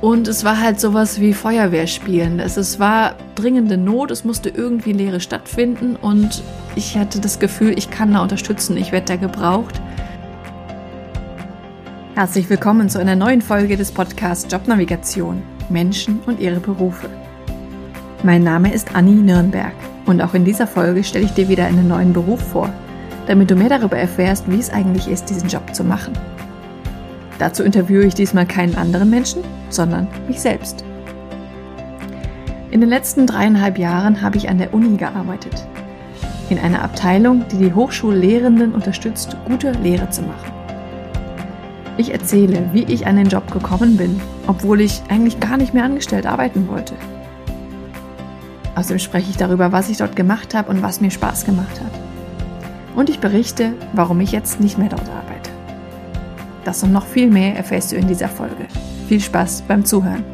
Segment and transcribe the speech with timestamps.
[0.00, 2.38] Und es war halt sowas wie Feuerwehrspielen.
[2.38, 6.42] Es, es war dringende Not, es musste irgendwie Lehre stattfinden und
[6.74, 9.80] ich hatte das Gefühl, ich kann da unterstützen, ich werde da gebraucht.
[12.14, 17.08] Herzlich willkommen zu einer neuen Folge des Podcasts Jobnavigation Menschen und ihre Berufe.
[18.22, 19.74] Mein Name ist Anni Nürnberg
[20.04, 22.70] und auch in dieser Folge stelle ich dir wieder einen neuen Beruf vor,
[23.26, 26.12] damit du mehr darüber erfährst, wie es eigentlich ist, diesen Job zu machen.
[27.38, 30.84] Dazu interviewe ich diesmal keinen anderen Menschen, sondern mich selbst.
[32.70, 35.66] In den letzten dreieinhalb Jahren habe ich an der Uni gearbeitet.
[36.50, 40.52] In einer Abteilung, die die Hochschullehrenden unterstützt, gute Lehre zu machen.
[41.96, 45.84] Ich erzähle, wie ich an den Job gekommen bin, obwohl ich eigentlich gar nicht mehr
[45.84, 46.94] angestellt arbeiten wollte.
[48.74, 51.92] Außerdem spreche ich darüber, was ich dort gemacht habe und was mir Spaß gemacht hat.
[52.94, 55.25] Und ich berichte, warum ich jetzt nicht mehr dort arbeite.
[56.66, 58.66] Das und noch viel mehr erfährst du in dieser Folge.
[59.06, 60.24] Viel Spaß beim Zuhören.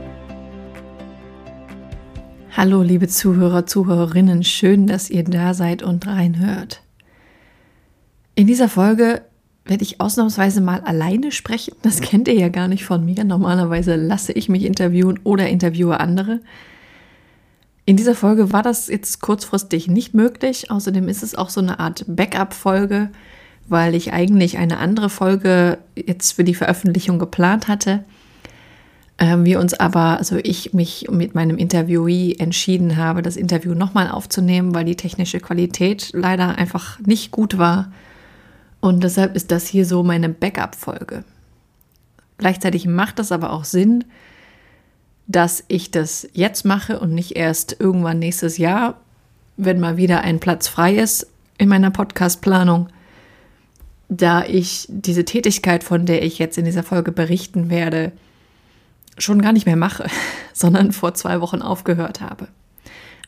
[2.57, 6.81] Hallo, liebe Zuhörer, Zuhörerinnen, schön, dass ihr da seid und reinhört.
[8.35, 9.21] In dieser Folge
[9.67, 11.75] werde ich ausnahmsweise mal alleine sprechen.
[11.83, 13.25] Das kennt ihr ja gar nicht von mir.
[13.25, 16.41] Normalerweise lasse ich mich interviewen oder interviewe andere.
[17.85, 20.71] In dieser Folge war das jetzt kurzfristig nicht möglich.
[20.71, 23.11] Außerdem ist es auch so eine Art Backup-Folge
[23.69, 28.05] weil ich eigentlich eine andere Folge jetzt für die Veröffentlichung geplant hatte.
[29.19, 34.11] Ähm, wir uns aber, also ich mich mit meinem Interviewee entschieden habe, das Interview nochmal
[34.11, 37.93] aufzunehmen, weil die technische Qualität leider einfach nicht gut war.
[38.81, 41.25] Und deshalb ist das hier so meine Backup-Folge.
[42.39, 44.05] Gleichzeitig macht das aber auch Sinn,
[45.29, 49.01] dass ich das jetzt mache und nicht erst irgendwann nächstes Jahr,
[49.57, 52.89] wenn mal wieder ein Platz frei ist in meiner Podcast-Planung
[54.17, 58.13] da ich diese Tätigkeit, von der ich jetzt in dieser Folge berichten werde,
[59.17, 60.07] schon gar nicht mehr mache,
[60.53, 62.49] sondern vor zwei Wochen aufgehört habe.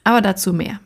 [0.05, 0.81] Aber dazu mehr.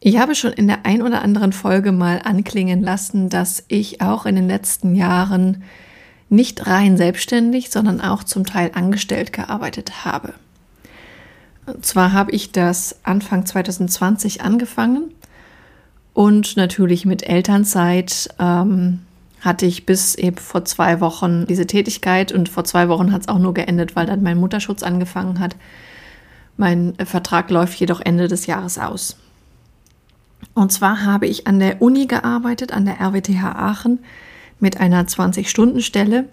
[0.00, 4.26] Ich habe schon in der ein oder anderen Folge mal anklingen lassen, dass ich auch
[4.26, 5.62] in den letzten Jahren
[6.28, 10.34] nicht rein selbstständig, sondern auch zum Teil angestellt gearbeitet habe.
[11.66, 15.10] Und zwar habe ich das Anfang 2020 angefangen
[16.12, 19.00] und natürlich mit Elternzeit ähm,
[19.40, 23.28] hatte ich bis eben vor zwei Wochen diese Tätigkeit und vor zwei Wochen hat es
[23.28, 25.56] auch nur geendet, weil dann mein Mutterschutz angefangen hat.
[26.56, 29.16] Mein Vertrag läuft jedoch Ende des Jahres aus.
[30.54, 34.00] Und zwar habe ich an der Uni gearbeitet, an der RWTH Aachen
[34.58, 36.26] mit einer 20-Stunden-Stelle.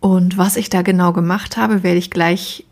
[0.00, 2.65] Und was ich da genau gemacht habe, werde ich gleich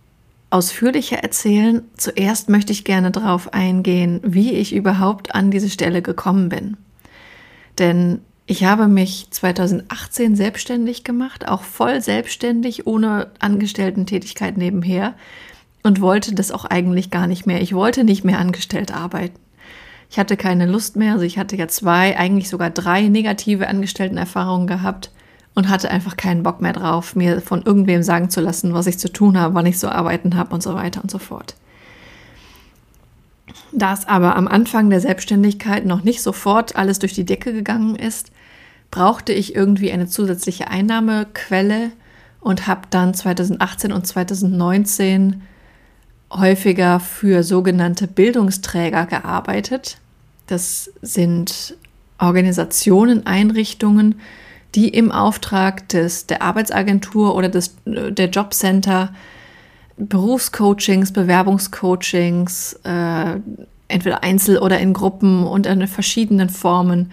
[0.54, 1.82] ausführlicher erzählen.
[1.96, 6.76] Zuerst möchte ich gerne darauf eingehen, wie ich überhaupt an diese Stelle gekommen bin.
[7.80, 15.14] Denn ich habe mich 2018 selbstständig gemacht, auch voll selbstständig, ohne Angestellten-Tätigkeit nebenher
[15.82, 17.60] und wollte das auch eigentlich gar nicht mehr.
[17.60, 19.40] Ich wollte nicht mehr angestellt arbeiten.
[20.08, 24.68] Ich hatte keine Lust mehr, also ich hatte ja zwei, eigentlich sogar drei negative Angestelltenerfahrungen
[24.68, 25.10] gehabt
[25.54, 28.98] und hatte einfach keinen Bock mehr drauf, mir von irgendwem sagen zu lassen, was ich
[28.98, 31.54] zu tun habe, wann ich zu arbeiten habe und so weiter und so fort.
[33.72, 37.96] Da es aber am Anfang der Selbstständigkeit noch nicht sofort alles durch die Decke gegangen
[37.96, 38.30] ist,
[38.90, 41.90] brauchte ich irgendwie eine zusätzliche Einnahmequelle
[42.40, 45.42] und habe dann 2018 und 2019
[46.30, 49.98] häufiger für sogenannte Bildungsträger gearbeitet.
[50.46, 51.76] Das sind
[52.18, 54.20] Organisationen, Einrichtungen,
[54.74, 59.12] die im Auftrag des, der Arbeitsagentur oder des, der Jobcenter
[59.96, 63.36] Berufscoachings, Bewerbungscoachings, äh,
[63.86, 67.12] entweder einzeln oder in Gruppen und in verschiedenen Formen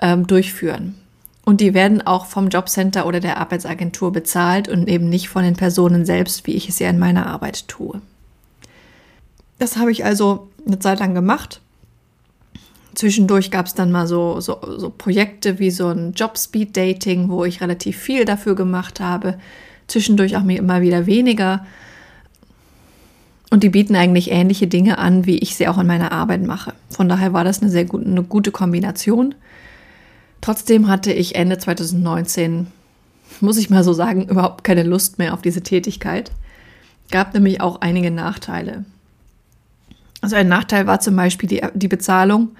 [0.00, 0.94] ähm, durchführen.
[1.44, 5.56] Und die werden auch vom Jobcenter oder der Arbeitsagentur bezahlt und eben nicht von den
[5.56, 8.02] Personen selbst, wie ich es ja in meiner Arbeit tue.
[9.58, 11.60] Das habe ich also eine Zeit lang gemacht
[12.96, 17.60] Zwischendurch gab es dann mal so, so, so Projekte wie so ein Job-Speed-Dating, wo ich
[17.60, 19.38] relativ viel dafür gemacht habe.
[19.86, 21.66] Zwischendurch auch mir immer wieder weniger.
[23.50, 26.72] Und die bieten eigentlich ähnliche Dinge an, wie ich sie auch in meiner Arbeit mache.
[26.88, 29.34] Von daher war das eine sehr gute, eine gute Kombination.
[30.40, 32.68] Trotzdem hatte ich Ende 2019,
[33.42, 36.32] muss ich mal so sagen, überhaupt keine Lust mehr auf diese Tätigkeit.
[37.10, 38.86] Gab nämlich auch einige Nachteile.
[40.22, 42.52] Also ein Nachteil war zum Beispiel die, die Bezahlung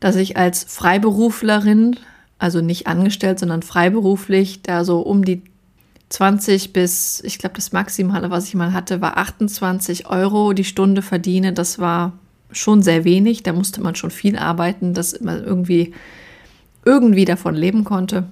[0.00, 1.96] dass ich als Freiberuflerin,
[2.38, 5.42] also nicht angestellt, sondern freiberuflich, da so um die
[6.10, 11.02] 20 bis, ich glaube, das Maximale, was ich mal hatte, war 28 Euro die Stunde
[11.02, 11.52] verdiene.
[11.52, 12.12] Das war
[12.52, 13.42] schon sehr wenig.
[13.42, 15.92] Da musste man schon viel arbeiten, dass man irgendwie,
[16.84, 18.24] irgendwie davon leben konnte.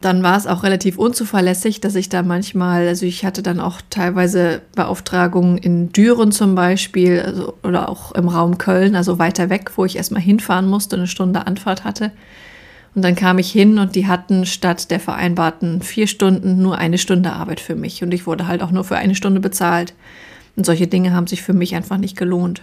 [0.00, 3.80] Dann war es auch relativ unzuverlässig, dass ich da manchmal, also ich hatte dann auch
[3.90, 9.72] teilweise Beauftragungen in Düren zum Beispiel also, oder auch im Raum Köln, also weiter weg,
[9.74, 12.12] wo ich erstmal hinfahren musste, eine Stunde Anfahrt hatte.
[12.94, 16.98] Und dann kam ich hin und die hatten statt der vereinbarten vier Stunden nur eine
[16.98, 18.02] Stunde Arbeit für mich.
[18.02, 19.94] Und ich wurde halt auch nur für eine Stunde bezahlt.
[20.56, 22.62] Und solche Dinge haben sich für mich einfach nicht gelohnt.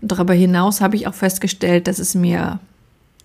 [0.00, 2.58] Und darüber hinaus habe ich auch festgestellt, dass es mir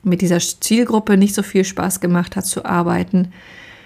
[0.03, 3.31] mit dieser Zielgruppe nicht so viel Spaß gemacht hat zu arbeiten,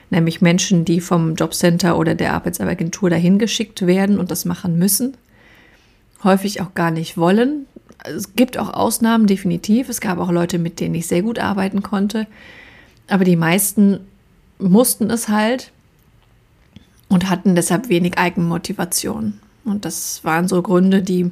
[0.09, 5.17] nämlich Menschen, die vom Jobcenter oder der Arbeitsagentur dahin geschickt werden und das machen müssen,
[6.23, 7.65] häufig auch gar nicht wollen.
[8.03, 9.89] Es gibt auch Ausnahmen, definitiv.
[9.89, 12.27] Es gab auch Leute, mit denen ich sehr gut arbeiten konnte,
[13.07, 13.99] aber die meisten
[14.57, 15.71] mussten es halt
[17.09, 19.39] und hatten deshalb wenig Eigenmotivation.
[19.65, 21.31] Und das waren so Gründe, die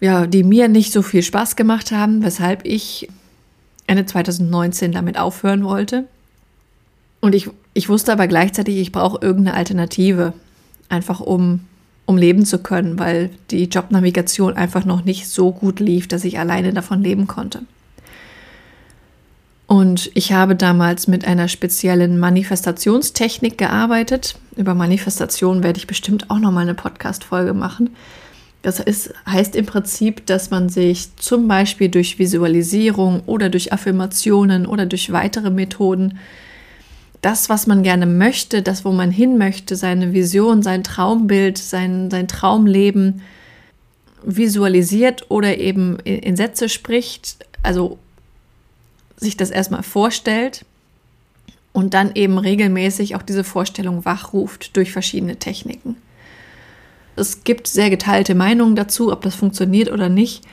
[0.00, 3.08] ja, die mir nicht so viel Spaß gemacht haben, weshalb ich
[3.86, 6.04] Ende 2019 damit aufhören wollte.
[7.20, 10.32] Und ich, ich wusste aber gleichzeitig, ich brauche irgendeine Alternative,
[10.88, 11.60] einfach um,
[12.06, 16.38] um leben zu können, weil die Jobnavigation einfach noch nicht so gut lief, dass ich
[16.38, 17.62] alleine davon leben konnte.
[19.66, 24.36] Und ich habe damals mit einer speziellen Manifestationstechnik gearbeitet.
[24.56, 27.96] Über Manifestation werde ich bestimmt auch noch mal eine Podcast-Folge machen.
[28.64, 34.64] Das ist, heißt im Prinzip, dass man sich zum Beispiel durch Visualisierung oder durch Affirmationen
[34.64, 36.18] oder durch weitere Methoden
[37.20, 42.10] das, was man gerne möchte, das, wo man hin möchte, seine Vision, sein Traumbild, sein,
[42.10, 43.20] sein Traumleben
[44.22, 47.98] visualisiert oder eben in, in Sätze spricht, also
[49.18, 50.64] sich das erstmal vorstellt
[51.74, 55.96] und dann eben regelmäßig auch diese Vorstellung wachruft durch verschiedene Techniken.
[57.16, 60.44] Es gibt sehr geteilte Meinungen dazu, ob das funktioniert oder nicht.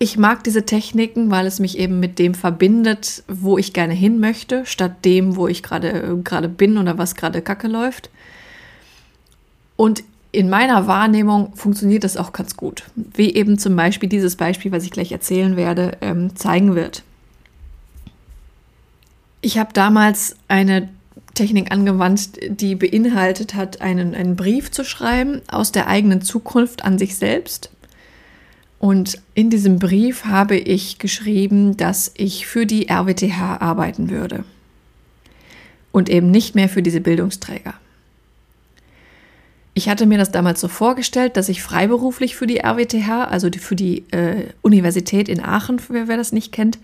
[0.00, 4.20] Ich mag diese Techniken, weil es mich eben mit dem verbindet, wo ich gerne hin
[4.20, 8.10] möchte, statt dem, wo ich gerade bin oder was gerade kacke läuft.
[9.76, 14.72] Und in meiner Wahrnehmung funktioniert das auch ganz gut, wie eben zum Beispiel dieses Beispiel,
[14.72, 17.02] was ich gleich erzählen werde, ähm, zeigen wird.
[19.40, 20.88] Ich habe damals eine
[21.38, 26.98] Technik angewandt, die beinhaltet hat, einen, einen Brief zu schreiben aus der eigenen Zukunft an
[26.98, 27.70] sich selbst.
[28.80, 34.44] Und in diesem Brief habe ich geschrieben, dass ich für die RWTH arbeiten würde
[35.92, 37.74] und eben nicht mehr für diese Bildungsträger.
[39.74, 43.76] Ich hatte mir das damals so vorgestellt, dass ich freiberuflich für die RWTH, also für
[43.76, 46.78] die äh, Universität in Aachen, wer, wer das nicht kennt,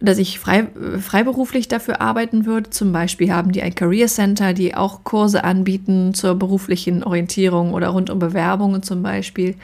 [0.00, 0.68] dass ich frei,
[1.00, 2.70] freiberuflich dafür arbeiten würde.
[2.70, 7.88] Zum Beispiel haben die ein Career Center, die auch Kurse anbieten zur beruflichen Orientierung oder
[7.88, 9.56] rund um Bewerbungen zum Beispiel.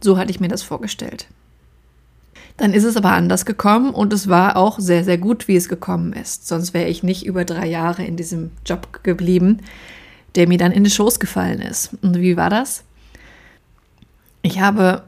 [0.00, 1.26] So hatte ich mir das vorgestellt.
[2.56, 5.68] Dann ist es aber anders gekommen und es war auch sehr, sehr gut, wie es
[5.68, 6.46] gekommen ist.
[6.46, 9.58] Sonst wäre ich nicht über drei Jahre in diesem Job geblieben,
[10.36, 11.90] der mir dann in den Schoß gefallen ist.
[12.00, 12.84] Und wie war das?
[14.42, 15.02] Ich habe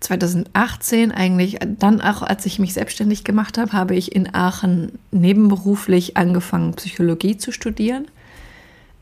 [0.00, 6.16] 2018 eigentlich, dann auch als ich mich selbstständig gemacht habe, habe ich in Aachen nebenberuflich
[6.16, 8.06] angefangen, Psychologie zu studieren.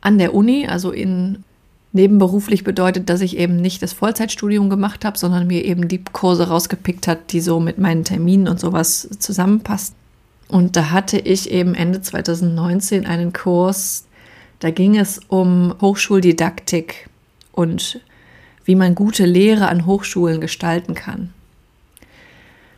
[0.01, 1.45] An der Uni, also in
[1.93, 6.49] nebenberuflich bedeutet, dass ich eben nicht das Vollzeitstudium gemacht habe, sondern mir eben die Kurse
[6.49, 9.97] rausgepickt hat, die so mit meinen Terminen und sowas zusammenpassten.
[10.49, 14.07] Und da hatte ich eben Ende 2019 einen Kurs,
[14.61, 17.09] da ging es um Hochschuldidaktik
[17.53, 18.01] und
[18.69, 21.33] wie man gute Lehre an Hochschulen gestalten kann.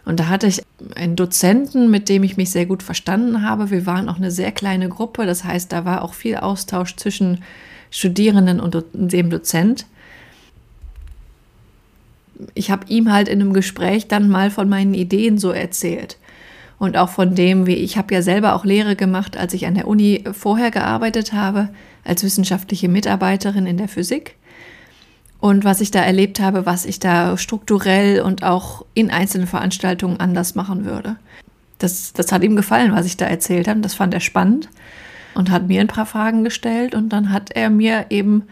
[0.04, 0.62] Und da hatte ich
[0.94, 3.70] einen Dozenten, mit dem ich mich sehr gut verstanden habe.
[3.70, 7.42] Wir waren auch eine sehr kleine Gruppe, das heißt, da war auch viel Austausch zwischen
[7.90, 9.86] Studierenden und dem Dozent.
[12.54, 16.18] Ich habe ihm halt in einem Gespräch dann mal von meinen Ideen so erzählt
[16.78, 19.74] und auch von dem, wie ich habe ja selber auch Lehre gemacht, als ich an
[19.74, 21.68] der Uni vorher gearbeitet habe
[22.04, 24.36] als wissenschaftliche Mitarbeiterin in der Physik
[25.40, 30.20] und was ich da erlebt habe, was ich da strukturell und auch in einzelnen Veranstaltungen
[30.20, 31.16] anders machen würde.
[31.78, 33.80] Das, das hat ihm gefallen, was ich da erzählt habe.
[33.80, 34.68] Das fand er spannend
[35.34, 38.44] und hat mir ein paar Fragen gestellt und dann hat er mir eben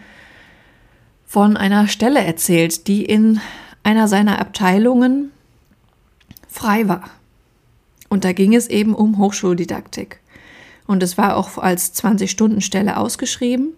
[1.27, 3.41] von einer Stelle erzählt, die in
[3.83, 5.31] einer seiner Abteilungen
[6.49, 7.11] frei war.
[8.09, 10.21] Und da ging es eben um Hochschuldidaktik.
[10.87, 13.75] Und es war auch als 20-Stunden-Stelle ausgeschrieben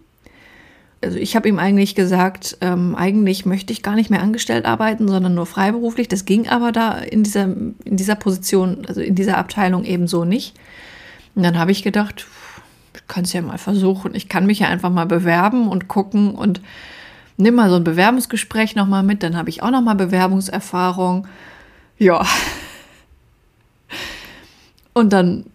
[1.02, 5.09] also ich habe ihm eigentlich gesagt, ähm, eigentlich möchte ich gar nicht mehr angestellt arbeiten,
[5.09, 6.09] sondern nur freiberuflich.
[6.09, 10.54] Das ging aber da in dieser, in dieser Position, also in dieser Abteilung ebenso nicht.
[11.35, 12.26] Und dann habe ich gedacht,
[12.95, 14.14] ich kann es ja mal versuchen.
[14.14, 16.61] Ich kann mich ja einfach mal bewerben und gucken und
[17.38, 19.23] nimm mal so ein Bewerbungsgespräch nochmal mit.
[19.23, 21.26] Dann habe ich auch nochmal Bewerbungserfahrung.
[21.99, 22.26] Ja.
[24.92, 25.47] Und dann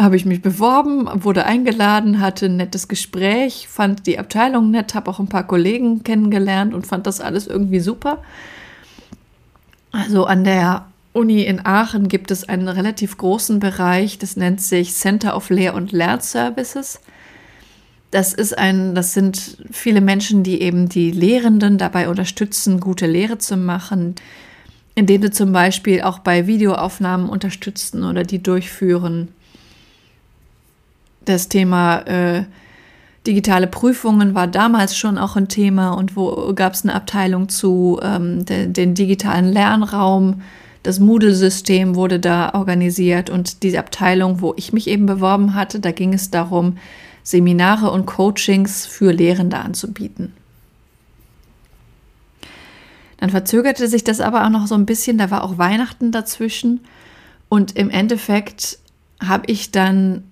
[0.00, 5.10] habe ich mich beworben, wurde eingeladen, hatte ein nettes Gespräch, fand die Abteilung nett, habe
[5.10, 8.22] auch ein paar Kollegen kennengelernt und fand das alles irgendwie super.
[9.92, 14.94] Also an der Uni in Aachen gibt es einen relativ großen Bereich, das nennt sich
[14.94, 17.00] Center of Lehr- und Lernservices.
[18.10, 23.38] Das ist ein, das sind viele Menschen, die eben die Lehrenden dabei unterstützen, gute Lehre
[23.38, 24.14] zu machen,
[24.94, 29.28] indem sie zum Beispiel auch bei Videoaufnahmen unterstützen oder die durchführen
[31.24, 32.44] das Thema äh,
[33.26, 38.00] digitale Prüfungen war damals schon auch ein Thema und wo gab es eine Abteilung zu,
[38.02, 40.42] ähm, de, den digitalen Lernraum.
[40.82, 45.92] Das Moodle-System wurde da organisiert und diese Abteilung, wo ich mich eben beworben hatte, da
[45.92, 46.78] ging es darum,
[47.22, 50.32] Seminare und Coachings für Lehrende anzubieten.
[53.18, 56.80] Dann verzögerte sich das aber auch noch so ein bisschen, da war auch Weihnachten dazwischen
[57.50, 58.78] und im Endeffekt
[59.22, 60.24] habe ich dann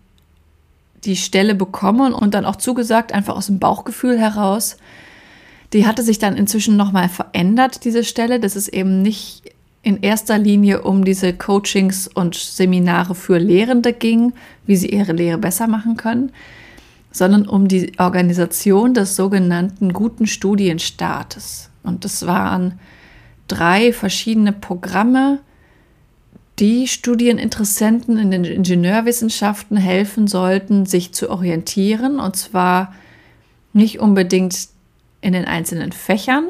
[1.05, 4.77] die Stelle bekommen und dann auch zugesagt, einfach aus dem Bauchgefühl heraus.
[5.73, 8.41] Die hatte sich dann inzwischen nochmal verändert, diese Stelle.
[8.41, 9.43] Das ist eben nicht
[9.83, 14.33] in erster Linie um diese Coachings und Seminare für Lehrende ging,
[14.67, 16.33] wie sie ihre Lehre besser machen können,
[17.13, 21.71] sondern um die Organisation des sogenannten guten Studienstartes.
[21.83, 22.79] Und das waren
[23.47, 25.41] drei verschiedene Programme,
[26.59, 32.95] die Studieninteressenten in den Ingenieurwissenschaften helfen sollten, sich zu orientieren, und zwar
[33.73, 34.69] nicht unbedingt
[35.21, 36.45] in den einzelnen Fächern.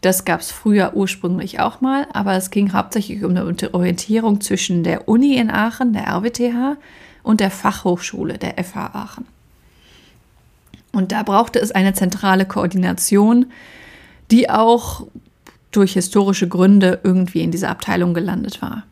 [0.00, 4.84] Das gab es früher ursprünglich auch mal, aber es ging hauptsächlich um eine Orientierung zwischen
[4.84, 6.76] der Uni in Aachen, der RWTH,
[7.22, 9.26] und der Fachhochschule, der FH Aachen.
[10.92, 13.46] Und da brauchte es eine zentrale Koordination,
[14.30, 15.06] die auch
[15.72, 18.84] durch historische Gründe irgendwie in dieser Abteilung gelandet war.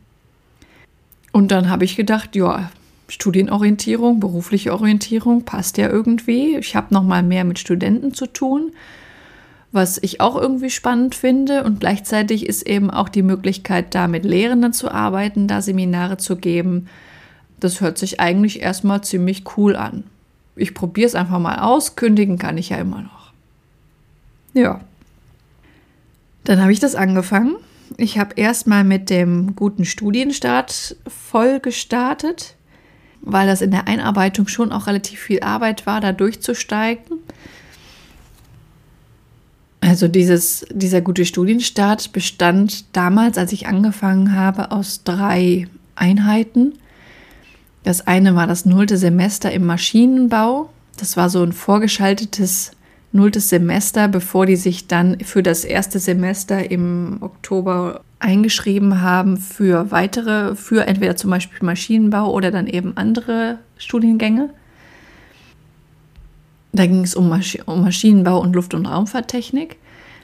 [1.34, 2.70] Und dann habe ich gedacht, ja,
[3.08, 6.56] Studienorientierung, berufliche Orientierung passt ja irgendwie.
[6.56, 8.70] Ich habe noch mal mehr mit Studenten zu tun,
[9.72, 11.64] was ich auch irgendwie spannend finde.
[11.64, 16.36] Und gleichzeitig ist eben auch die Möglichkeit, da mit Lehrenden zu arbeiten, da Seminare zu
[16.36, 16.86] geben.
[17.58, 20.04] Das hört sich eigentlich erstmal ziemlich cool an.
[20.54, 21.96] Ich probiere es einfach mal aus.
[21.96, 23.32] Kündigen kann ich ja immer noch.
[24.52, 24.82] Ja.
[26.44, 27.56] Dann habe ich das angefangen
[27.96, 32.56] ich habe erstmal mit dem guten Studienstart voll gestartet,
[33.20, 37.18] weil das in der Einarbeitung schon auch relativ viel Arbeit war, da durchzusteigen.
[39.80, 46.78] Also dieses, dieser gute Studienstart bestand damals, als ich angefangen habe, aus drei Einheiten.
[47.82, 50.70] Das eine war das nullte Semester im Maschinenbau.
[50.96, 52.72] Das war so ein vorgeschaltetes
[53.14, 59.90] nulltes Semester, bevor die sich dann für das erste Semester im Oktober eingeschrieben haben für
[59.90, 64.50] weitere, für entweder zum Beispiel Maschinenbau oder dann eben andere Studiengänge.
[66.72, 69.76] Da ging es um, Masch um Maschinenbau und Luft- und Raumfahrttechnik.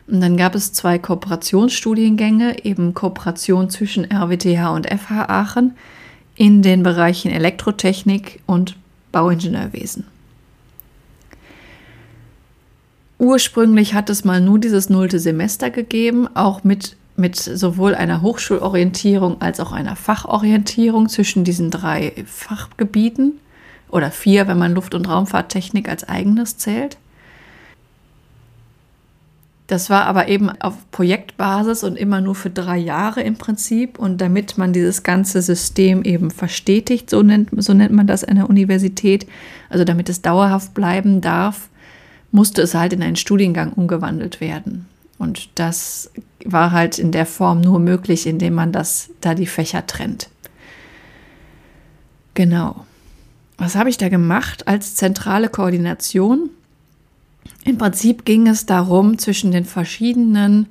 [0.08, 5.76] Und dann gab es zwei Kooperationsstudiengänge, eben Kooperation zwischen RWTH und FH Aachen
[6.34, 8.74] in den Bereichen Elektrotechnik und
[9.12, 10.09] Bauingenieurwesen.
[13.20, 19.42] Ursprünglich hat es mal nur dieses nullte Semester gegeben, auch mit, mit sowohl einer Hochschulorientierung
[19.42, 23.34] als auch einer Fachorientierung zwischen diesen drei Fachgebieten
[23.90, 26.96] oder vier, wenn man Luft- und Raumfahrttechnik als eigenes zählt.
[29.66, 33.98] Das war aber eben auf Projektbasis und immer nur für drei Jahre im Prinzip.
[33.98, 38.36] Und damit man dieses ganze System eben verstetigt, so nennt, so nennt man das an
[38.36, 39.28] der Universität,
[39.68, 41.69] also damit es dauerhaft bleiben darf,
[42.32, 44.86] musste es halt in einen Studiengang umgewandelt werden.
[45.18, 46.10] Und das
[46.44, 50.30] war halt in der Form nur möglich, indem man das da die Fächer trennt.
[52.34, 52.86] Genau.
[53.58, 56.48] Was habe ich da gemacht als zentrale Koordination?
[57.64, 60.66] Im Prinzip ging es darum, zwischen den verschiedenen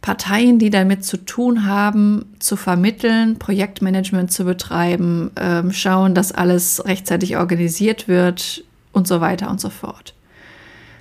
[0.00, 6.84] Parteien, die damit zu tun haben, zu vermitteln, Projektmanagement zu betreiben, äh, schauen, dass alles
[6.86, 10.14] rechtzeitig organisiert wird und so weiter und so fort.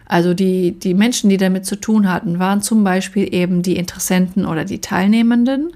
[0.10, 4.48] Also die, die Menschen, die damit zu tun hatten, waren zum Beispiel eben die Interessenten
[4.48, 5.72] oder die Teilnehmenden,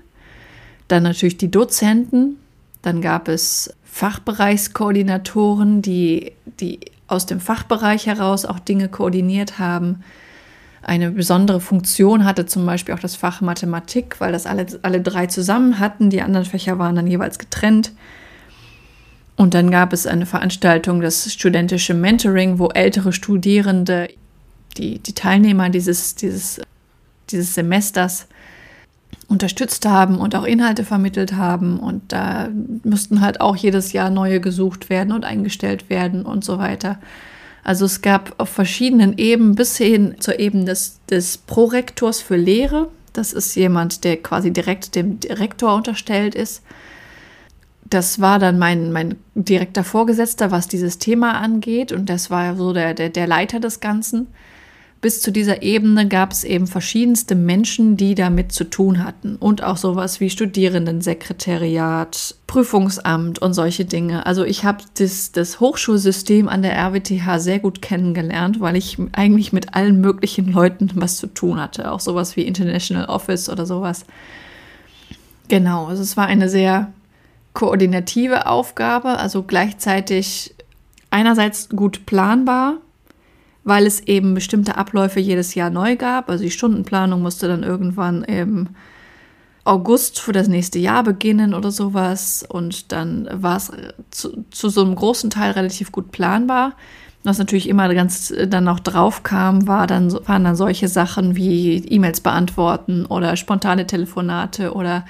[0.87, 2.37] dann natürlich die Dozenten,
[2.81, 10.03] dann gab es Fachbereichskoordinatoren, die, die aus dem Fachbereich heraus auch Dinge koordiniert haben.
[10.81, 15.27] Eine besondere Funktion hatte zum Beispiel auch das Fach Mathematik, weil das alle, alle drei
[15.27, 16.09] zusammen hatten.
[16.09, 17.91] Die anderen Fächer waren dann jeweils getrennt.
[19.35, 24.09] Und dann gab es eine Veranstaltung, das studentische Mentoring, wo ältere Studierende
[24.73, 26.61] die, die Teilnehmer dieses, dieses,
[27.29, 28.27] dieses Semesters
[29.27, 31.79] unterstützt haben und auch Inhalte vermittelt haben.
[31.79, 32.49] Und da
[32.83, 36.99] müssten halt auch jedes Jahr neue gesucht werden und eingestellt werden und so weiter.
[37.63, 42.89] Also es gab auf verschiedenen Ebenen bis hin zur Ebene des, des Prorektors für Lehre.
[43.13, 46.61] Das ist jemand, der quasi direkt dem Direktor unterstellt ist.
[47.85, 51.91] Das war dann mein, mein direkter Vorgesetzter, was dieses Thema angeht.
[51.91, 54.27] Und das war so der, der, der Leiter des Ganzen
[55.03, 59.35] bis zu dieser Ebene gab es eben verschiedenste Menschen, die damit zu tun hatten.
[59.35, 64.25] Und auch sowas wie Studierendensekretariat, Prüfungsamt und solche Dinge.
[64.25, 69.51] Also ich habe das, das Hochschulsystem an der RWTH sehr gut kennengelernt, weil ich eigentlich
[69.51, 71.91] mit allen möglichen Leuten was zu tun hatte.
[71.91, 74.05] Auch sowas wie International Office oder sowas.
[75.49, 76.93] Genau, also es war eine sehr
[77.51, 80.55] koordinative Aufgabe, also gleichzeitig
[81.09, 82.77] einerseits gut planbar,
[83.63, 86.29] weil es eben bestimmte Abläufe jedes Jahr neu gab.
[86.29, 88.69] Also die Stundenplanung musste dann irgendwann im
[89.65, 92.45] August für das nächste Jahr beginnen oder sowas.
[92.47, 93.71] Und dann war es
[94.11, 96.73] zu, zu, so einem großen Teil relativ gut planbar.
[97.23, 101.77] Was natürlich immer ganz dann noch drauf kam, war dann, waren dann solche Sachen wie
[101.77, 105.05] E-Mails beantworten oder spontane Telefonate oder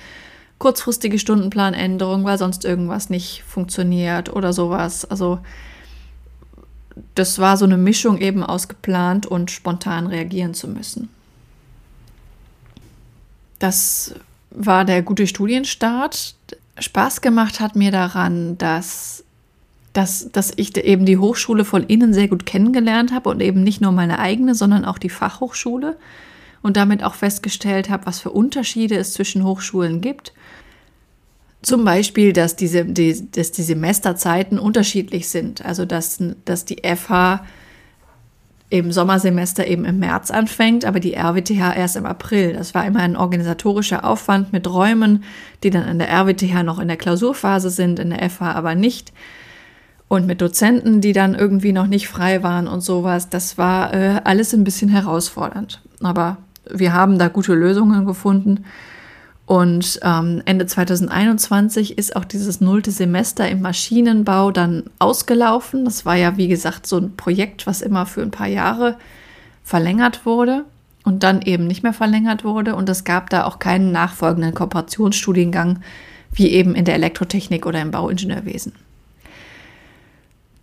[0.59, 5.05] kurzfristige Stundenplanänderungen, weil sonst irgendwas nicht funktioniert oder sowas.
[5.05, 5.39] Also
[7.15, 11.09] das war so eine Mischung eben aus geplant und spontan reagieren zu müssen.
[13.59, 14.15] Das
[14.51, 16.35] war der gute Studienstart.
[16.79, 19.23] Spaß gemacht hat mir daran, dass,
[19.93, 23.81] dass, dass ich eben die Hochschule von innen sehr gut kennengelernt habe und eben nicht
[23.81, 25.97] nur meine eigene, sondern auch die Fachhochschule
[26.61, 30.33] und damit auch festgestellt habe, was für Unterschiede es zwischen Hochschulen gibt
[31.63, 35.65] zum Beispiel, dass diese, die, dass die Semesterzeiten unterschiedlich sind.
[35.65, 37.43] Also, dass, dass die FH
[38.69, 42.53] im Sommersemester eben im März anfängt, aber die RWTH erst im April.
[42.53, 45.23] Das war immer ein organisatorischer Aufwand mit Räumen,
[45.63, 49.13] die dann an der RWTH noch in der Klausurphase sind, in der FH aber nicht.
[50.07, 53.29] Und mit Dozenten, die dann irgendwie noch nicht frei waren und sowas.
[53.29, 55.81] Das war äh, alles ein bisschen herausfordernd.
[56.01, 56.37] Aber
[56.69, 58.65] wir haben da gute Lösungen gefunden.
[59.45, 65.83] Und ähm, Ende 2021 ist auch dieses nullte Semester im Maschinenbau dann ausgelaufen.
[65.83, 68.97] Das war ja, wie gesagt, so ein Projekt, was immer für ein paar Jahre
[69.63, 70.63] verlängert wurde
[71.03, 72.75] und dann eben nicht mehr verlängert wurde.
[72.75, 75.81] Und es gab da auch keinen nachfolgenden Kooperationsstudiengang,
[76.31, 78.71] wie eben in der Elektrotechnik oder im Bauingenieurwesen.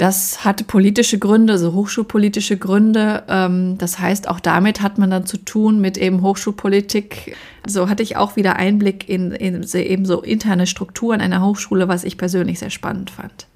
[0.00, 3.22] Das hatte politische Gründe, also hochschulpolitische Gründe.
[3.28, 7.36] Ähm, das heißt, auch damit hat man dann zu tun mit eben Hochschulpolitik.
[7.66, 12.04] So hatte ich auch wieder Einblick in, in eben so interne Strukturen einer Hochschule, was
[12.04, 13.46] ich persönlich sehr spannend fand.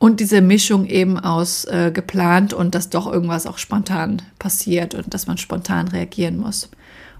[0.00, 5.14] Und diese Mischung eben aus äh, geplant und dass doch irgendwas auch spontan passiert und
[5.14, 6.70] dass man spontan reagieren muss.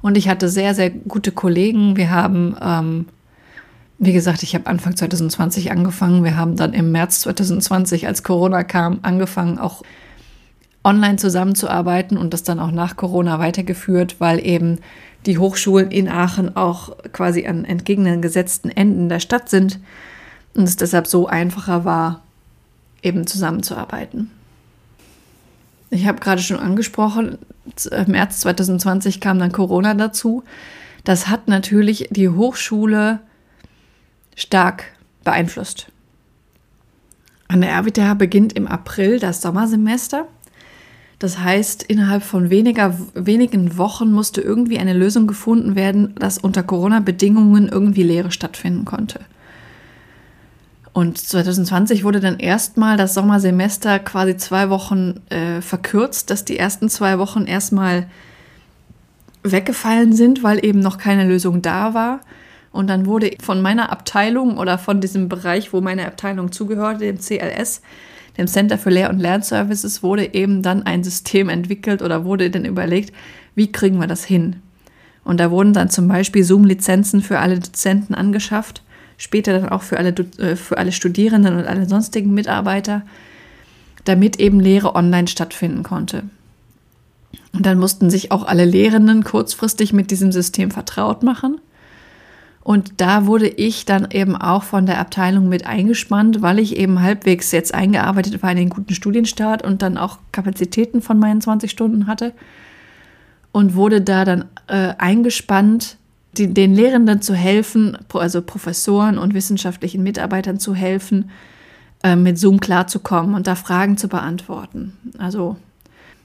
[0.03, 1.97] Und ich hatte sehr, sehr gute Kollegen.
[1.97, 3.07] Wir haben ähm,
[3.99, 6.25] wie gesagt, ich habe Anfang 2020 angefangen.
[6.25, 9.83] Wir haben dann im März 2020, als Corona kam, angefangen, auch
[10.83, 14.79] online zusammenzuarbeiten und das dann auch nach Corona weitergeführt, weil eben
[15.27, 19.79] die Hochschulen in Aachen auch quasi an entgegengesetzten Enden der Stadt sind
[20.55, 22.21] und es deshalb so einfacher war,
[23.03, 24.31] eben zusammenzuarbeiten.
[25.91, 27.39] Ich habe gerade schon angesprochen,
[27.91, 30.43] im März 2020 kam dann Corona dazu.
[31.05, 33.21] Das hat natürlich die Hochschule
[34.35, 34.85] stark
[35.25, 35.89] beeinflusst.
[37.49, 40.27] An der RWTH beginnt im April das Sommersemester.
[41.19, 46.63] Das heißt, innerhalb von weniger, wenigen Wochen musste irgendwie eine Lösung gefunden werden, dass unter
[46.63, 49.21] Corona-Bedingungen irgendwie Lehre stattfinden konnte.
[50.93, 56.89] Und 2020 wurde dann erstmal das Sommersemester quasi zwei Wochen äh, verkürzt, dass die ersten
[56.89, 58.07] zwei Wochen erstmal
[59.43, 62.21] weggefallen sind, weil eben noch keine Lösung da war.
[62.75, 67.21] Und dann wurde von meiner Abteilung oder von diesem Bereich, wo meine Abteilung zugehörte, dem
[67.21, 67.83] CLS,
[68.37, 72.65] dem Center für Lehr- und Lernservices, wurde eben dann ein System entwickelt oder wurde dann
[72.65, 73.15] überlegt,
[73.55, 74.57] wie kriegen wir das hin?
[75.23, 78.83] Und da wurden dann zum Beispiel Zoom-Lizenzen für alle Dozenten angeschafft,
[79.19, 83.03] später dann auch für alle, äh, für alle Studierenden und alle sonstigen Mitarbeiter,
[84.05, 86.25] damit eben Lehre online stattfinden konnte.
[87.53, 91.61] Und dann mussten sich auch alle Lehrenden kurzfristig mit diesem System vertraut machen.
[92.65, 97.03] Und da wurde ich dann eben auch von der Abteilung mit eingespannt, weil ich eben
[97.03, 101.71] halbwegs jetzt eingearbeitet war in den guten Studienstart und dann auch Kapazitäten von meinen 20
[101.71, 102.33] Stunden hatte.
[103.53, 105.99] Und wurde da dann äh, eingespannt,
[106.39, 111.31] die, den Lehrenden zu helfen, also Professoren und wissenschaftlichen Mitarbeitern zu helfen,
[112.03, 114.97] äh, mit Zoom klarzukommen und da Fragen zu beantworten.
[115.19, 115.57] Also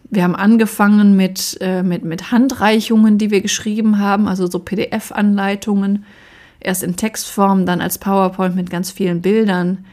[0.09, 6.05] Wir haben angefangen mit, äh, mit, mit Handreichungen, die wir geschrieben haben, also so PDF-Anleitungen.
[6.59, 9.85] Erst in Textform, dann als PowerPoint mit ganz vielen Bildern.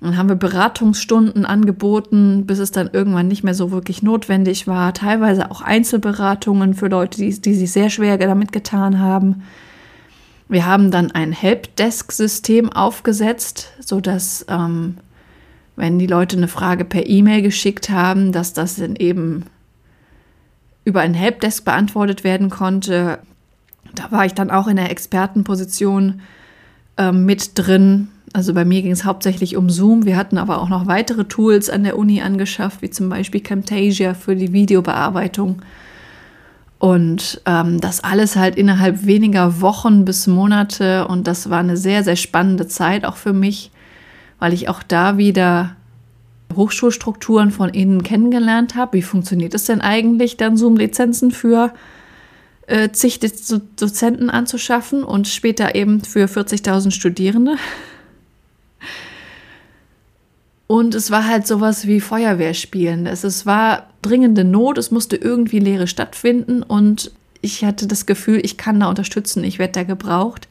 [0.00, 4.92] Dann haben wir Beratungsstunden angeboten, bis es dann irgendwann nicht mehr so wirklich notwendig war.
[4.94, 9.44] Teilweise auch Einzelberatungen für Leute, die, die sich sehr schwer damit getan haben.
[10.48, 14.98] Wir haben dann ein Helpdesk-System aufgesetzt, sodass, ähm,
[15.76, 19.44] wenn die Leute eine Frage per E-Mail geschickt haben, dass das dann eben
[20.84, 23.20] über ein Helpdesk beantwortet werden konnte.
[23.94, 26.20] Da war ich dann auch in der Expertenposition
[26.96, 28.08] äh, mit drin.
[28.32, 30.06] Also bei mir ging es hauptsächlich um Zoom.
[30.06, 34.14] Wir hatten aber auch noch weitere Tools an der Uni angeschafft, wie zum Beispiel Camtasia
[34.14, 35.62] für die Videobearbeitung.
[36.78, 41.06] Und ähm, das alles halt innerhalb weniger Wochen bis Monate.
[41.06, 43.70] Und das war eine sehr, sehr spannende Zeit auch für mich,
[44.38, 45.76] weil ich auch da wieder
[46.56, 48.94] Hochschulstrukturen von innen kennengelernt habe.
[48.94, 51.72] Wie funktioniert es denn eigentlich, dann Zoom-Lizenzen für
[52.66, 53.20] äh, zig
[53.76, 57.56] Dozenten anzuschaffen und später eben für 40.000 Studierende?
[60.66, 63.06] Und es war halt sowas wie Feuerwehrspielen.
[63.06, 68.40] Es, es war dringende Not, es musste irgendwie Lehre stattfinden und ich hatte das Gefühl,
[68.42, 70.48] ich kann da unterstützen, ich werde da gebraucht.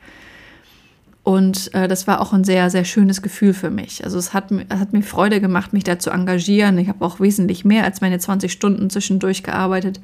[1.24, 4.04] Und äh, das war auch ein sehr, sehr schönes Gefühl für mich.
[4.04, 6.78] Also es hat, es hat mir Freude gemacht, mich da zu engagieren.
[6.78, 10.00] Ich habe auch wesentlich mehr als meine 20 Stunden zwischendurch gearbeitet.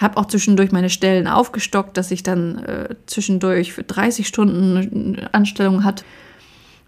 [0.00, 5.84] Habe auch zwischendurch meine Stellen aufgestockt, dass ich dann äh, zwischendurch für 30 Stunden Anstellung
[5.84, 6.04] hatte.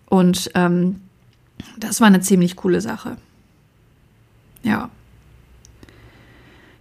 [0.09, 1.01] Und ähm,
[1.79, 3.17] das war eine ziemlich coole Sache.
[4.63, 4.91] Ja.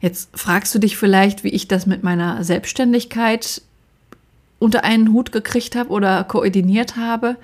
[0.02, 3.62] Jetzt fragst du dich vielleicht, wie ich das mit meiner Selbstständigkeit
[4.60, 7.38] unter einen Hut gekriegt habe oder koordiniert habe.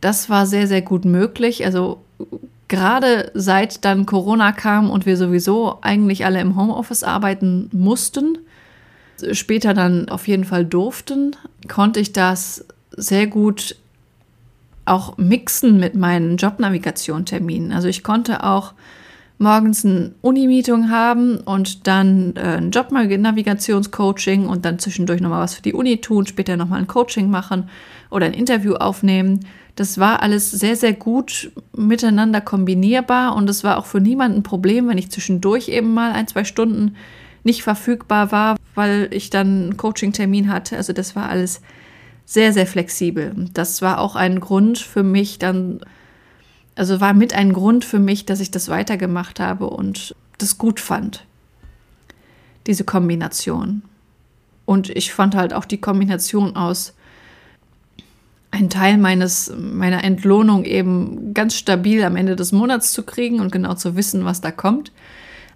[0.00, 1.64] Das war sehr, sehr gut möglich.
[1.64, 2.02] Also
[2.68, 8.38] gerade seit dann Corona kam und wir sowieso eigentlich alle im Homeoffice arbeiten mussten,
[9.32, 11.34] später dann auf jeden Fall durften,
[11.66, 12.64] konnte ich das
[12.96, 13.76] sehr gut
[14.84, 17.72] auch mixen mit meinen Jobnavigation-Terminen.
[17.72, 18.72] Also ich konnte auch
[19.38, 25.62] morgens ein Uni-Meeting haben und dann äh, ein Jobnavigationscoaching und dann zwischendurch nochmal was für
[25.62, 27.68] die Uni tun, später nochmal ein Coaching machen
[28.10, 29.40] oder ein Interview aufnehmen.
[29.78, 34.42] Das war alles sehr, sehr gut miteinander kombinierbar und es war auch für niemanden ein
[34.42, 36.96] Problem, wenn ich zwischendurch eben mal ein, zwei Stunden
[37.44, 40.76] nicht verfügbar war, weil ich dann einen Coaching-Termin hatte.
[40.76, 41.60] Also das war alles
[42.24, 43.32] sehr, sehr flexibel.
[43.54, 45.78] Das war auch ein Grund für mich dann,
[46.74, 50.80] also war mit ein Grund für mich, dass ich das weitergemacht habe und das gut
[50.80, 51.24] fand.
[52.66, 53.82] Diese Kombination.
[54.64, 56.94] Und ich fand halt auch die Kombination aus
[58.50, 63.52] einen Teil meines, meiner Entlohnung eben ganz stabil am Ende des Monats zu kriegen und
[63.52, 64.90] genau zu wissen, was da kommt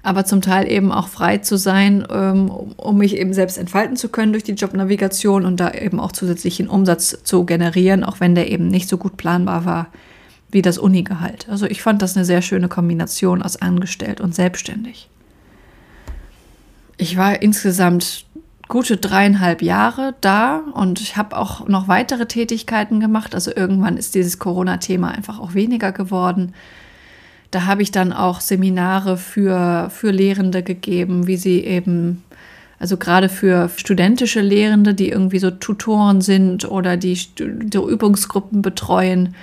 [0.02, 4.08] aber zum Teil eben auch frei zu sein, ähm, um mich eben selbst entfalten zu
[4.08, 8.50] können durch die Jobnavigation und da eben auch zusätzlichen Umsatz zu generieren, auch wenn der
[8.50, 9.86] eben nicht so gut planbar war
[10.50, 11.48] wie das Unigehalt.
[11.48, 15.08] Also ich fand das eine sehr schöne Kombination aus angestellt und selbstständig.
[16.98, 18.26] Ich war insgesamt
[18.72, 23.34] gute dreieinhalb Jahre da und ich habe auch noch weitere Tätigkeiten gemacht.
[23.34, 26.54] Also irgendwann ist dieses Corona-Thema einfach auch weniger geworden.
[27.50, 32.22] Da habe ich dann auch Seminare für, für Lehrende gegeben, wie sie eben,
[32.78, 39.34] also gerade für studentische Lehrende, die irgendwie so Tutoren sind oder die, die Übungsgruppen betreuen,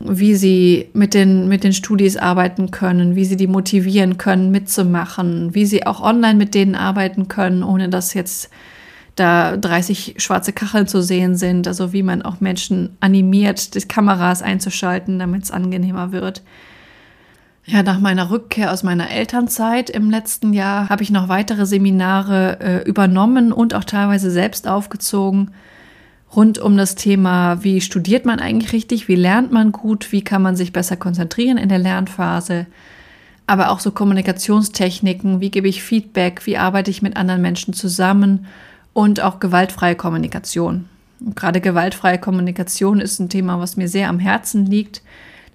[0.00, 5.54] wie sie mit den, mit den Studis arbeiten können, wie sie die motivieren können, mitzumachen,
[5.54, 8.50] wie sie auch online mit denen arbeiten können, ohne dass jetzt
[9.16, 14.42] da 30 schwarze Kacheln zu sehen sind, also wie man auch Menschen animiert, die Kameras
[14.42, 16.42] einzuschalten, damit es angenehmer wird.
[17.64, 22.60] Ja, nach meiner Rückkehr aus meiner Elternzeit im letzten Jahr habe ich noch weitere Seminare
[22.60, 25.50] äh, übernommen und auch teilweise selbst aufgezogen
[26.34, 30.42] rund um das Thema, wie studiert man eigentlich richtig, wie lernt man gut, wie kann
[30.42, 32.66] man sich besser konzentrieren in der Lernphase,
[33.46, 38.46] aber auch so Kommunikationstechniken, wie gebe ich Feedback, wie arbeite ich mit anderen Menschen zusammen
[38.92, 40.84] und auch gewaltfreie Kommunikation.
[41.20, 45.02] Und gerade gewaltfreie Kommunikation ist ein Thema, was mir sehr am Herzen liegt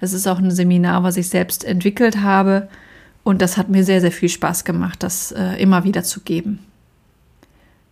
[0.04, 2.68] das ist auch ein Seminar, was ich selbst entwickelt habe.
[3.24, 6.60] Und das hat mir sehr, sehr viel Spaß gemacht, das äh, immer wieder zu geben.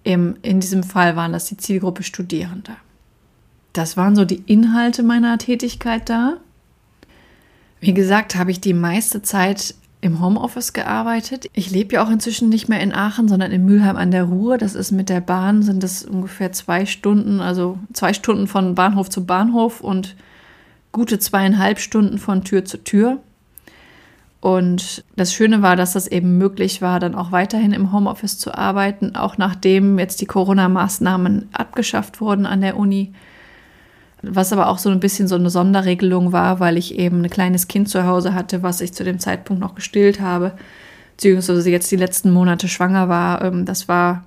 [0.04, 2.76] Im, in diesem Fall waren das die Zielgruppe Studierende.
[3.74, 6.38] Das waren so die Inhalte meiner Tätigkeit da.
[7.80, 11.46] Wie gesagt, habe ich die meiste Zeit im Homeoffice gearbeitet.
[11.54, 14.58] Ich lebe ja auch inzwischen nicht mehr in Aachen, sondern in Mülheim an der Ruhr.
[14.58, 19.10] Das ist mit der Bahn, sind das ungefähr zwei Stunden, also zwei Stunden von Bahnhof
[19.10, 20.16] zu Bahnhof und
[20.92, 23.20] gute zweieinhalb Stunden von Tür zu Tür.
[24.42, 28.56] Und das Schöne war, dass das eben möglich war, dann auch weiterhin im Homeoffice zu
[28.56, 33.14] arbeiten, auch nachdem jetzt die Corona-Maßnahmen abgeschafft wurden an der Uni.
[34.24, 37.68] Was aber auch so ein bisschen so eine Sonderregelung war, weil ich eben ein kleines
[37.68, 40.54] Kind zu Hause hatte, was ich zu dem Zeitpunkt noch gestillt habe,
[41.12, 43.44] beziehungsweise jetzt die letzten Monate schwanger war.
[43.44, 44.26] Ähm, das war,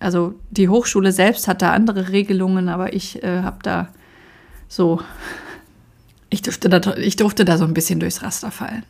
[0.00, 3.88] also die Hochschule selbst hat da andere Regelungen, aber ich äh, habe da
[4.68, 5.02] so,
[6.30, 8.84] ich durfte, da, ich durfte da so ein bisschen durchs Raster fallen.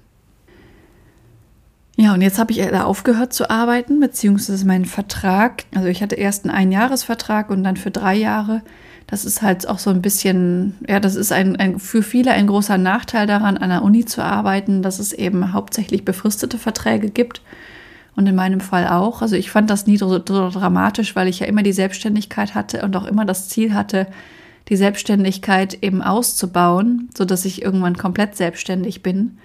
[1.97, 5.65] Ja, und jetzt habe ich da aufgehört zu arbeiten, beziehungsweise meinen Vertrag.
[5.75, 8.63] Also ich hatte erst einen Einjahresvertrag und dann für drei Jahre.
[9.07, 12.47] Das ist halt auch so ein bisschen, ja, das ist ein, ein, für viele ein
[12.47, 17.43] großer Nachteil daran, an der Uni zu arbeiten, dass es eben hauptsächlich befristete Verträge gibt.
[18.15, 19.23] Und in meinem Fall auch.
[19.23, 22.83] Also ich fand das nie so, so dramatisch, weil ich ja immer die Selbstständigkeit hatte
[22.83, 24.07] und auch immer das Ziel hatte,
[24.69, 29.39] die Selbstständigkeit eben auszubauen, sodass ich irgendwann komplett selbstständig bin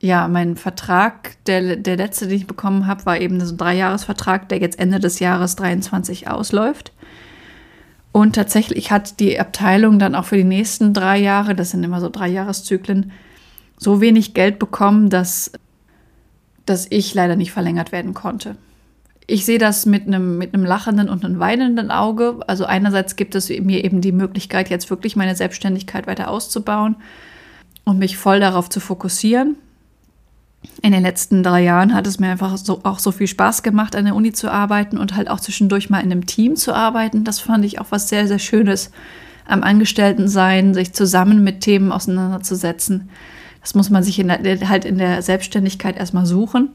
[0.00, 4.48] ja, mein Vertrag, der, der letzte, den ich bekommen habe, war eben so ein Dreijahresvertrag,
[4.48, 6.92] der jetzt Ende des Jahres 23 ausläuft.
[8.12, 12.00] Und tatsächlich hat die Abteilung dann auch für die nächsten drei Jahre, das sind immer
[12.00, 13.12] so Dreijahreszyklen,
[13.76, 15.52] so wenig Geld bekommen, dass,
[16.64, 18.56] dass ich leider nicht verlängert werden konnte.
[19.26, 22.38] Ich sehe das mit einem, mit einem lachenden und einem weinenden Auge.
[22.46, 26.96] Also einerseits gibt es mir eben die Möglichkeit, jetzt wirklich meine Selbstständigkeit weiter auszubauen
[27.84, 29.56] und mich voll darauf zu fokussieren
[30.82, 33.96] in den letzten drei Jahren hat es mir einfach so, auch so viel Spaß gemacht,
[33.96, 37.24] an der Uni zu arbeiten und halt auch zwischendurch mal in einem Team zu arbeiten.
[37.24, 38.90] Das fand ich auch was sehr, sehr Schönes
[39.46, 43.08] am Angestelltensein, sich zusammen mit Themen auseinanderzusetzen.
[43.60, 46.70] Das muss man sich in der, halt in der Selbstständigkeit erstmal suchen.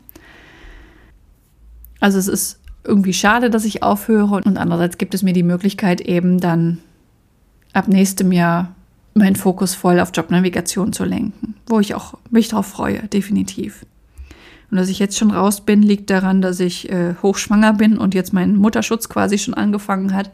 [1.99, 6.01] Also es ist irgendwie schade, dass ich aufhöre und andererseits gibt es mir die Möglichkeit
[6.01, 6.79] eben dann
[7.71, 8.75] ab nächstem Jahr
[9.13, 13.85] meinen Fokus voll auf Jobnavigation zu lenken, wo ich auch mich darauf freue, definitiv.
[14.71, 18.15] Und dass ich jetzt schon raus bin, liegt daran, dass ich äh, hochschwanger bin und
[18.15, 20.31] jetzt mein Mutterschutz quasi schon angefangen hat.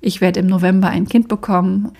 [0.00, 1.92] Ich werde im November ein Kind bekommen.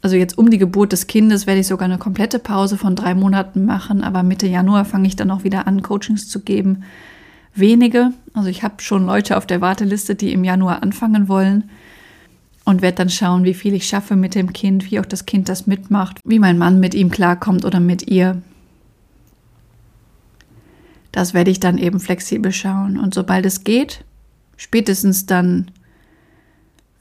[0.00, 3.14] Also jetzt um die Geburt des Kindes werde ich sogar eine komplette Pause von drei
[3.14, 6.84] Monaten machen, aber Mitte Januar fange ich dann auch wieder an, Coachings zu geben.
[7.54, 11.70] Wenige, also ich habe schon Leute auf der Warteliste, die im Januar anfangen wollen
[12.64, 15.48] und werde dann schauen, wie viel ich schaffe mit dem Kind, wie auch das Kind
[15.48, 18.40] das mitmacht, wie mein Mann mit ihm klarkommt oder mit ihr.
[21.10, 22.98] Das werde ich dann eben flexibel schauen.
[22.98, 24.04] Und sobald es geht,
[24.56, 25.70] spätestens dann,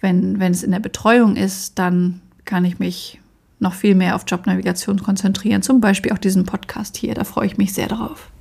[0.02, 3.20] wenn, wenn es in der Betreuung ist, dann kann ich mich
[3.60, 5.62] noch viel mehr auf Jobnavigation konzentrieren.
[5.62, 7.14] Zum Beispiel auch diesen Podcast hier.
[7.14, 8.32] Da freue ich mich sehr drauf.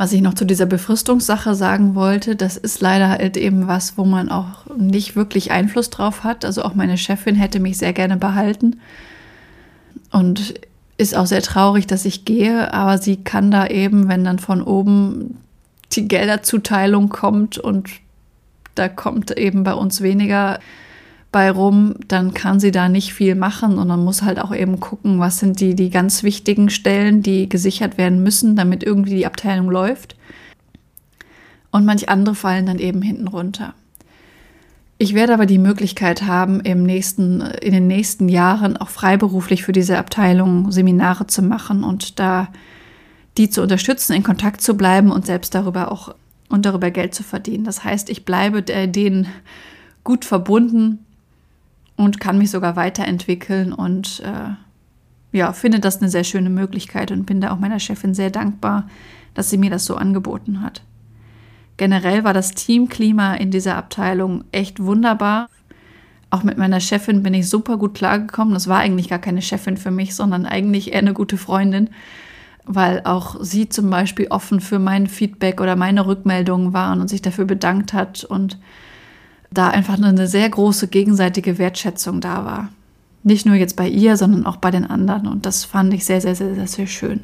[0.00, 4.06] Was ich noch zu dieser Befristungssache sagen wollte, das ist leider halt eben was, wo
[4.06, 6.46] man auch nicht wirklich Einfluss drauf hat.
[6.46, 8.80] Also auch meine Chefin hätte mich sehr gerne behalten
[10.10, 10.54] und
[10.96, 14.62] ist auch sehr traurig, dass ich gehe, aber sie kann da eben, wenn dann von
[14.62, 15.36] oben
[15.92, 17.90] die Gelderzuteilung kommt und
[18.76, 20.60] da kommt eben bei uns weniger
[21.32, 24.80] bei rum, dann kann sie da nicht viel machen und man muss halt auch eben
[24.80, 29.26] gucken, was sind die, die ganz wichtigen Stellen, die gesichert werden müssen, damit irgendwie die
[29.26, 30.16] Abteilung läuft.
[31.70, 33.74] Und manch andere fallen dann eben hinten runter.
[34.98, 39.72] Ich werde aber die Möglichkeit haben, im nächsten, in den nächsten Jahren auch freiberuflich für
[39.72, 42.48] diese Abteilung Seminare zu machen und da
[43.38, 46.14] die zu unterstützen, in Kontakt zu bleiben und selbst darüber auch
[46.48, 47.64] und darüber Geld zu verdienen.
[47.64, 49.28] Das heißt, ich bleibe denen
[50.02, 50.98] gut verbunden
[52.04, 57.26] und kann mich sogar weiterentwickeln und äh, ja, finde das eine sehr schöne Möglichkeit und
[57.26, 58.88] bin da auch meiner Chefin sehr dankbar,
[59.34, 60.82] dass sie mir das so angeboten hat.
[61.76, 65.48] Generell war das Teamklima in dieser Abteilung echt wunderbar.
[66.30, 68.54] Auch mit meiner Chefin bin ich super gut klargekommen.
[68.54, 71.90] Das war eigentlich gar keine Chefin für mich, sondern eigentlich eher eine gute Freundin,
[72.64, 77.22] weil auch sie zum Beispiel offen für mein Feedback oder meine Rückmeldungen war und sich
[77.22, 78.58] dafür bedankt hat und
[79.50, 82.68] da einfach eine sehr große gegenseitige Wertschätzung da war.
[83.22, 85.26] Nicht nur jetzt bei ihr, sondern auch bei den anderen.
[85.26, 87.22] Und das fand ich sehr, sehr, sehr, sehr, sehr schön.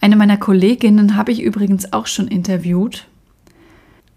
[0.00, 3.06] Eine meiner Kolleginnen habe ich übrigens auch schon interviewt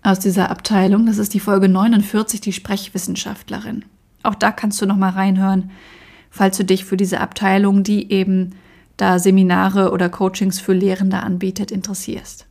[0.01, 1.05] aus dieser Abteilung.
[1.05, 3.83] Das ist die Folge 49, die Sprechwissenschaftlerin.
[4.21, 5.71] Auch da kannst du noch mal reinhören,
[6.29, 8.55] falls du dich für diese Abteilung, die eben
[8.95, 12.45] da Seminare oder Coachings für Lehrende anbietet, interessierst.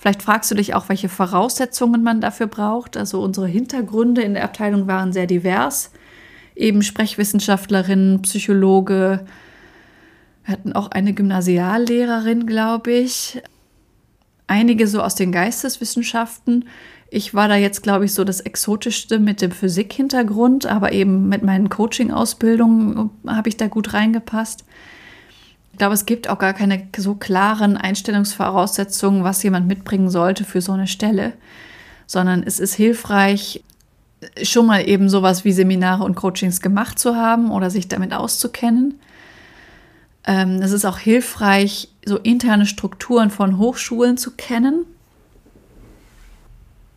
[0.00, 2.96] Vielleicht fragst du dich auch, welche Voraussetzungen man dafür braucht.
[2.96, 5.90] Also unsere Hintergründe in der Abteilung waren sehr divers.
[6.56, 9.26] Eben Sprechwissenschaftlerin, Psychologe.
[10.44, 13.42] Wir hatten auch eine Gymnasiallehrerin, glaube ich.
[14.50, 16.68] einige so aus den Geisteswissenschaften.
[17.10, 21.42] Ich war da jetzt, glaube ich, so das Exotischste mit dem Physik-Hintergrund, aber eben mit
[21.42, 24.64] meinen Coaching-Ausbildungen habe ich da gut reingepasst.
[25.80, 30.60] Ich glaube, es gibt auch gar keine so klaren Einstellungsvoraussetzungen, was jemand mitbringen sollte für
[30.60, 31.32] so eine Stelle,
[32.06, 33.64] sondern es ist hilfreich,
[34.42, 39.00] schon mal eben sowas wie Seminare und Coachings gemacht zu haben oder sich damit auszukennen.
[40.26, 44.84] Ähm, es ist auch hilfreich, so interne Strukturen von Hochschulen zu kennen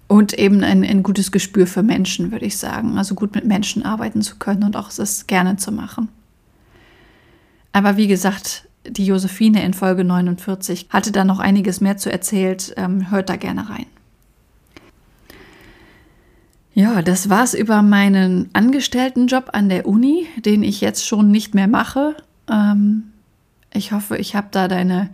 [0.09, 2.97] und eben ein, ein gutes Gespür für Menschen, würde ich sagen.
[2.97, 6.09] Also gut mit Menschen arbeiten zu können und auch es gerne zu machen.
[7.71, 12.73] Aber wie gesagt, die Josephine in Folge 49 hatte da noch einiges mehr zu erzählt.
[12.77, 13.85] Ähm, hört da gerne rein.
[16.75, 21.67] Ja, das war's über meinen Angestelltenjob an der Uni, den ich jetzt schon nicht mehr
[21.67, 22.15] mache.
[22.51, 23.03] Ähm,
[23.71, 25.09] ich hoffe, ich habe da deine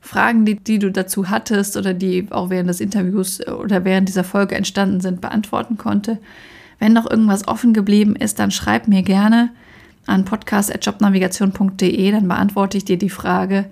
[0.00, 4.24] Fragen, die, die du dazu hattest oder die auch während des Interviews oder während dieser
[4.24, 6.18] Folge entstanden sind, beantworten konnte.
[6.78, 9.50] Wenn noch irgendwas offen geblieben ist, dann schreib mir gerne
[10.06, 13.66] an podcast.jobnavigation.de, dann beantworte ich dir die Frage.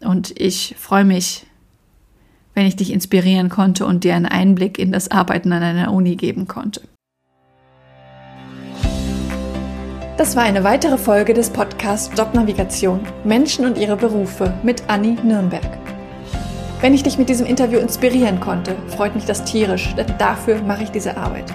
[0.00, 1.46] Und ich freue mich,
[2.54, 6.16] wenn ich dich inspirieren konnte und dir einen Einblick in das Arbeiten an einer Uni
[6.16, 6.82] geben konnte.
[10.16, 15.78] Das war eine weitere Folge des Podcasts Jobnavigation Menschen und ihre Berufe mit Anni Nürnberg.
[16.82, 20.82] Wenn ich dich mit diesem Interview inspirieren konnte, freut mich das tierisch, denn dafür mache
[20.82, 21.54] ich diese Arbeit.